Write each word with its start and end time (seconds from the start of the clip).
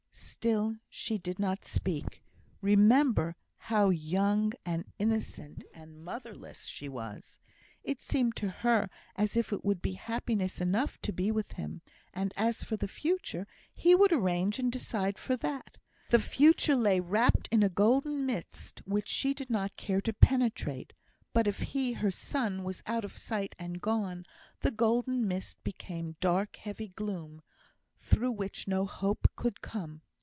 Still 0.13 0.75
she 0.89 1.17
did 1.19 1.37
not 1.39 1.63
speak. 1.65 2.21
Remember 2.61 3.35
how 3.57 3.89
young, 3.89 4.51
and 4.65 4.85
innocent, 4.99 5.63
and 5.73 6.03
motherless 6.03 6.65
she 6.65 6.89
was! 6.89 7.39
It 7.83 8.01
seemed 8.01 8.35
to 8.37 8.49
her 8.49 8.89
as 9.15 9.37
if 9.37 9.53
it 9.53 9.63
would 9.63 9.81
be 9.83 9.93
happiness 9.93 10.59
enough 10.59 10.99
to 11.03 11.13
be 11.13 11.31
with 11.31 11.53
him; 11.53 11.81
and 12.13 12.33
as 12.35 12.63
for 12.63 12.75
the 12.75 12.87
future, 12.89 13.47
he 13.73 13.93
would 13.95 14.11
arrange 14.11 14.57
and 14.59 14.71
decide 14.71 15.17
for 15.19 15.35
that. 15.37 15.77
The 16.09 16.19
future 16.19 16.75
lay 16.75 16.99
wrapped 16.99 17.47
in 17.51 17.61
a 17.63 17.69
golden 17.69 18.25
mist, 18.25 18.81
which 18.85 19.07
she 19.07 19.33
did 19.35 19.49
not 19.51 19.77
care 19.77 20.01
to 20.01 20.13
penetrate; 20.13 20.91
but 21.33 21.45
if 21.47 21.59
he, 21.61 21.93
her 21.93 22.11
sun, 22.11 22.63
was 22.63 22.83
out 22.87 23.05
of 23.05 23.15
sight 23.17 23.53
and 23.59 23.79
gone, 23.81 24.25
the 24.59 24.71
golden 24.71 25.27
mist 25.27 25.63
became 25.63 26.17
dark 26.19 26.55
heavy 26.57 26.87
gloom, 26.89 27.41
through 27.95 28.31
which 28.31 28.67
no 28.67 28.85
hope 28.87 29.27
could 29.35 29.61
come. 29.61 30.01